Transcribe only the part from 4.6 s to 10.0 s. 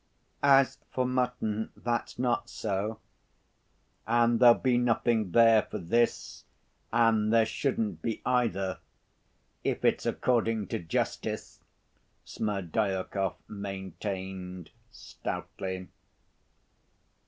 nothing there for this, and there shouldn't be either, if